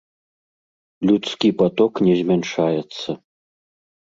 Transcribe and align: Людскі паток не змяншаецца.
Людскі 1.09 1.49
паток 1.59 1.93
не 2.09 2.13
змяншаецца. 2.21 3.09